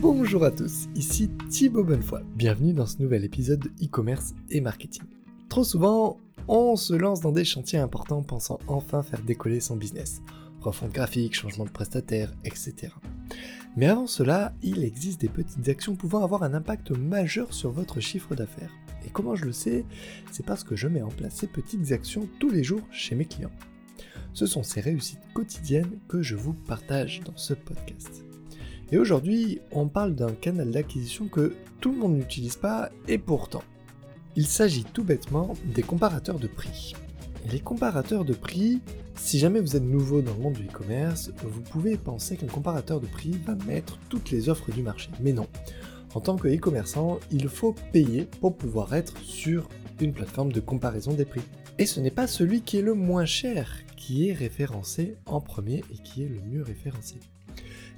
Bonjour 0.00 0.44
à 0.44 0.52
tous, 0.52 0.86
ici 0.94 1.28
Thibaut 1.50 1.82
Bonnefoy. 1.82 2.22
Bienvenue 2.36 2.72
dans 2.72 2.86
ce 2.86 3.02
nouvel 3.02 3.24
épisode 3.24 3.58
de 3.58 3.84
e-commerce 3.84 4.32
et 4.48 4.60
marketing. 4.60 5.02
Trop 5.48 5.64
souvent, 5.64 6.18
on 6.46 6.76
se 6.76 6.94
lance 6.94 7.20
dans 7.20 7.32
des 7.32 7.44
chantiers 7.44 7.80
importants 7.80 8.22
pensant 8.22 8.60
enfin 8.68 9.02
faire 9.02 9.22
décoller 9.22 9.58
son 9.58 9.74
business. 9.74 10.22
Refonte 10.60 10.92
graphique, 10.92 11.34
changement 11.34 11.64
de 11.64 11.70
prestataire, 11.70 12.32
etc. 12.44 12.92
Mais 13.76 13.86
avant 13.86 14.06
cela, 14.06 14.54
il 14.62 14.84
existe 14.84 15.20
des 15.20 15.28
petites 15.28 15.68
actions 15.68 15.96
pouvant 15.96 16.22
avoir 16.22 16.44
un 16.44 16.54
impact 16.54 16.92
majeur 16.92 17.52
sur 17.52 17.72
votre 17.72 17.98
chiffre 17.98 18.36
d'affaires. 18.36 18.72
Et 19.04 19.10
comment 19.10 19.34
je 19.34 19.46
le 19.46 19.52
sais? 19.52 19.84
C'est 20.30 20.46
parce 20.46 20.62
que 20.62 20.76
je 20.76 20.86
mets 20.86 21.02
en 21.02 21.08
place 21.08 21.34
ces 21.34 21.48
petites 21.48 21.90
actions 21.90 22.28
tous 22.38 22.50
les 22.50 22.62
jours 22.62 22.86
chez 22.92 23.16
mes 23.16 23.24
clients. 23.24 23.50
Ce 24.32 24.46
sont 24.46 24.62
ces 24.62 24.80
réussites 24.80 25.26
quotidiennes 25.34 25.98
que 26.06 26.22
je 26.22 26.36
vous 26.36 26.52
partage 26.52 27.20
dans 27.24 27.36
ce 27.36 27.54
podcast. 27.54 28.27
Et 28.90 28.98
aujourd'hui, 28.98 29.60
on 29.70 29.86
parle 29.86 30.14
d'un 30.14 30.32
canal 30.32 30.70
d'acquisition 30.70 31.28
que 31.28 31.54
tout 31.80 31.92
le 31.92 31.98
monde 31.98 32.16
n'utilise 32.16 32.56
pas 32.56 32.90
et 33.06 33.18
pourtant. 33.18 33.62
Il 34.34 34.46
s'agit 34.46 34.84
tout 34.84 35.04
bêtement 35.04 35.54
des 35.74 35.82
comparateurs 35.82 36.38
de 36.38 36.46
prix. 36.46 36.94
les 37.50 37.60
comparateurs 37.60 38.24
de 38.24 38.34
prix, 38.34 38.80
si 39.14 39.38
jamais 39.38 39.60
vous 39.60 39.76
êtes 39.76 39.82
nouveau 39.82 40.22
dans 40.22 40.34
le 40.34 40.40
monde 40.40 40.54
du 40.54 40.66
e-commerce, 40.66 41.32
vous 41.42 41.60
pouvez 41.60 41.96
penser 41.96 42.36
qu'un 42.36 42.46
comparateur 42.46 43.00
de 43.00 43.06
prix 43.06 43.32
va 43.46 43.54
mettre 43.66 43.98
toutes 44.08 44.30
les 44.30 44.48
offres 44.48 44.70
du 44.70 44.82
marché. 44.82 45.10
Mais 45.20 45.32
non. 45.32 45.46
En 46.14 46.20
tant 46.20 46.36
que 46.36 46.48
e-commerçant, 46.48 47.20
il 47.30 47.48
faut 47.48 47.74
payer 47.92 48.26
pour 48.40 48.56
pouvoir 48.56 48.94
être 48.94 49.18
sur 49.18 49.68
une 50.00 50.12
plateforme 50.12 50.52
de 50.52 50.60
comparaison 50.60 51.12
des 51.12 51.24
prix. 51.24 51.42
Et 51.78 51.86
ce 51.86 52.00
n'est 52.00 52.10
pas 52.10 52.26
celui 52.26 52.62
qui 52.62 52.78
est 52.78 52.82
le 52.82 52.94
moins 52.94 53.26
cher 53.26 53.70
qui 53.96 54.28
est 54.28 54.32
référencé 54.32 55.16
en 55.26 55.40
premier 55.40 55.84
et 55.92 56.02
qui 56.02 56.22
est 56.22 56.28
le 56.28 56.40
mieux 56.40 56.62
référencé 56.62 57.16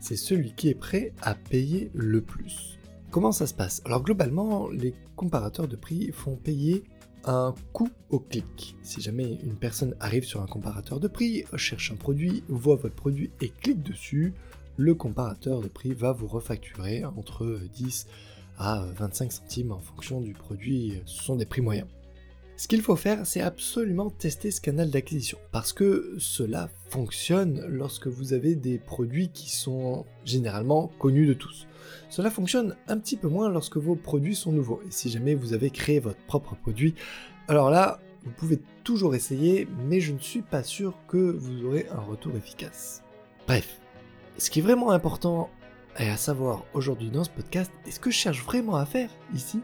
c'est 0.00 0.16
celui 0.16 0.54
qui 0.54 0.68
est 0.68 0.74
prêt 0.74 1.12
à 1.22 1.34
payer 1.34 1.90
le 1.94 2.20
plus. 2.20 2.78
Comment 3.10 3.32
ça 3.32 3.46
se 3.46 3.54
passe? 3.54 3.82
Alors 3.84 4.02
globalement, 4.02 4.68
les 4.68 4.94
comparateurs 5.16 5.68
de 5.68 5.76
prix 5.76 6.10
font 6.12 6.36
payer 6.36 6.84
un 7.24 7.54
coût 7.72 7.90
au 8.08 8.18
clic. 8.18 8.76
Si 8.82 9.00
jamais 9.00 9.38
une 9.44 9.56
personne 9.56 9.94
arrive 10.00 10.24
sur 10.24 10.42
un 10.42 10.46
comparateur 10.46 11.00
de 11.00 11.08
prix, 11.08 11.44
cherche 11.56 11.92
un 11.92 11.96
produit, 11.96 12.42
voit 12.48 12.76
votre 12.76 12.94
produit 12.94 13.30
et 13.40 13.50
clique 13.50 13.82
dessus, 13.82 14.32
le 14.76 14.94
comparateur 14.94 15.60
de 15.60 15.68
prix 15.68 15.92
va 15.92 16.12
vous 16.12 16.26
refacturer 16.26 17.04
entre 17.04 17.60
10 17.74 18.06
à 18.58 18.86
25 18.96 19.32
centimes 19.32 19.72
en 19.72 19.80
fonction 19.80 20.20
du 20.20 20.32
produit. 20.32 21.02
Ce 21.04 21.22
sont 21.22 21.36
des 21.36 21.46
prix 21.46 21.60
moyens. 21.60 21.88
Ce 22.60 22.68
qu'il 22.68 22.82
faut 22.82 22.94
faire, 22.94 23.26
c'est 23.26 23.40
absolument 23.40 24.10
tester 24.10 24.50
ce 24.50 24.60
canal 24.60 24.90
d'acquisition, 24.90 25.38
parce 25.50 25.72
que 25.72 26.14
cela 26.18 26.68
fonctionne 26.90 27.64
lorsque 27.66 28.06
vous 28.06 28.34
avez 28.34 28.54
des 28.54 28.76
produits 28.76 29.30
qui 29.30 29.48
sont 29.48 30.04
généralement 30.26 30.88
connus 30.98 31.24
de 31.24 31.32
tous. 31.32 31.66
Cela 32.10 32.30
fonctionne 32.30 32.76
un 32.86 32.98
petit 32.98 33.16
peu 33.16 33.28
moins 33.28 33.48
lorsque 33.48 33.78
vos 33.78 33.96
produits 33.96 34.36
sont 34.36 34.52
nouveaux, 34.52 34.82
et 34.86 34.90
si 34.90 35.08
jamais 35.08 35.34
vous 35.34 35.54
avez 35.54 35.70
créé 35.70 36.00
votre 36.00 36.22
propre 36.26 36.54
produit, 36.54 36.94
alors 37.48 37.70
là, 37.70 37.98
vous 38.24 38.32
pouvez 38.32 38.60
toujours 38.84 39.14
essayer, 39.14 39.66
mais 39.88 40.00
je 40.00 40.12
ne 40.12 40.18
suis 40.18 40.42
pas 40.42 40.62
sûr 40.62 40.98
que 41.08 41.16
vous 41.16 41.64
aurez 41.64 41.86
un 41.90 42.02
retour 42.02 42.36
efficace. 42.36 43.02
Bref, 43.46 43.80
ce 44.36 44.50
qui 44.50 44.58
est 44.58 44.62
vraiment 44.62 44.90
important 44.90 45.48
et 45.98 46.10
à 46.10 46.18
savoir 46.18 46.66
aujourd'hui 46.74 47.08
dans 47.08 47.24
ce 47.24 47.30
podcast, 47.30 47.72
et 47.86 47.90
ce 47.90 47.98
que 47.98 48.10
je 48.10 48.16
cherche 48.16 48.44
vraiment 48.44 48.76
à 48.76 48.84
faire 48.84 49.08
ici, 49.34 49.62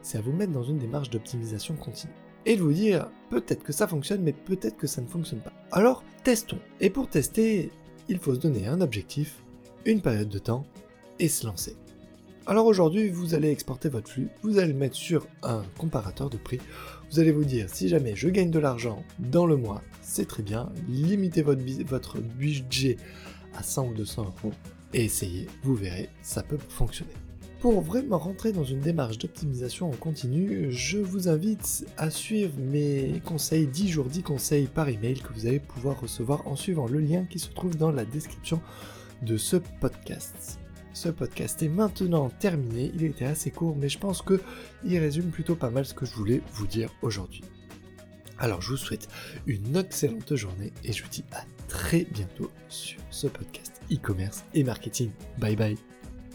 c'est 0.00 0.18
à 0.18 0.20
vous 0.20 0.32
mettre 0.32 0.52
dans 0.52 0.62
une 0.62 0.78
démarche 0.78 1.10
d'optimisation 1.10 1.74
continue 1.74 2.12
et 2.46 2.56
de 2.56 2.62
vous 2.62 2.72
dire 2.72 3.10
peut-être 3.28 3.62
que 3.62 3.72
ça 3.72 3.86
fonctionne, 3.86 4.22
mais 4.22 4.32
peut-être 4.32 4.76
que 4.76 4.86
ça 4.86 5.02
ne 5.02 5.06
fonctionne 5.06 5.40
pas. 5.40 5.52
Alors 5.72 6.02
testons. 6.24 6.58
Et 6.80 6.90
pour 6.90 7.08
tester, 7.08 7.70
il 8.08 8.18
faut 8.18 8.34
se 8.34 8.40
donner 8.40 8.66
un 8.66 8.80
objectif, 8.80 9.42
une 9.84 10.00
période 10.00 10.28
de 10.28 10.38
temps 10.38 10.64
et 11.18 11.28
se 11.28 11.46
lancer. 11.46 11.76
Alors 12.48 12.66
aujourd'hui, 12.66 13.08
vous 13.08 13.34
allez 13.34 13.50
exporter 13.50 13.88
votre 13.88 14.08
flux, 14.08 14.28
vous 14.42 14.58
allez 14.58 14.72
le 14.72 14.78
mettre 14.78 14.94
sur 14.94 15.26
un 15.42 15.64
comparateur 15.78 16.30
de 16.30 16.36
prix. 16.36 16.60
Vous 17.10 17.18
allez 17.18 17.32
vous 17.32 17.44
dire 17.44 17.68
si 17.68 17.88
jamais 17.88 18.14
je 18.14 18.28
gagne 18.28 18.52
de 18.52 18.60
l'argent 18.60 19.02
dans 19.18 19.46
le 19.46 19.56
mois, 19.56 19.82
c'est 20.00 20.28
très 20.28 20.44
bien. 20.44 20.72
Limitez 20.88 21.42
votre, 21.42 22.20
budget 22.20 22.96
à 23.56 23.64
100 23.64 23.88
ou 23.88 23.94
200 23.94 24.34
euros 24.42 24.54
et 24.94 25.04
essayez, 25.04 25.48
vous 25.64 25.74
verrez, 25.74 26.08
ça 26.22 26.44
peut 26.44 26.58
fonctionner. 26.68 27.25
Pour 27.60 27.80
vraiment 27.80 28.18
rentrer 28.18 28.52
dans 28.52 28.64
une 28.64 28.80
démarche 28.80 29.16
d'optimisation 29.18 29.88
en 29.88 29.96
continu, 29.96 30.70
je 30.70 30.98
vous 30.98 31.28
invite 31.28 31.86
à 31.96 32.10
suivre 32.10 32.52
mes 32.58 33.22
conseils 33.24 33.66
10 33.66 33.88
jours 33.88 34.06
10 34.06 34.22
conseils 34.22 34.66
par 34.66 34.88
email 34.88 35.20
que 35.20 35.32
vous 35.32 35.46
allez 35.46 35.58
pouvoir 35.58 35.98
recevoir 35.98 36.46
en 36.46 36.54
suivant 36.54 36.86
le 36.86 37.00
lien 37.00 37.24
qui 37.24 37.38
se 37.38 37.48
trouve 37.50 37.76
dans 37.76 37.90
la 37.90 38.04
description 38.04 38.60
de 39.22 39.38
ce 39.38 39.56
podcast. 39.56 40.58
Ce 40.92 41.08
podcast 41.08 41.62
est 41.62 41.68
maintenant 41.68 42.28
terminé, 42.28 42.92
il 42.94 43.04
était 43.04 43.24
assez 43.24 43.50
court 43.50 43.76
mais 43.76 43.88
je 43.88 43.98
pense 43.98 44.22
qu'il 44.22 44.98
résume 44.98 45.30
plutôt 45.30 45.56
pas 45.56 45.70
mal 45.70 45.86
ce 45.86 45.94
que 45.94 46.06
je 46.06 46.14
voulais 46.14 46.42
vous 46.52 46.66
dire 46.66 46.90
aujourd'hui. 47.00 47.42
Alors 48.38 48.60
je 48.60 48.70
vous 48.70 48.76
souhaite 48.76 49.08
une 49.46 49.76
excellente 49.76 50.34
journée 50.36 50.74
et 50.84 50.92
je 50.92 51.02
vous 51.02 51.08
dis 51.08 51.24
à 51.32 51.42
très 51.68 52.04
bientôt 52.04 52.50
sur 52.68 53.00
ce 53.10 53.28
podcast 53.28 53.80
e-commerce 53.90 54.44
et 54.52 54.62
marketing. 54.62 55.10
Bye 55.38 55.56
bye 55.56 55.95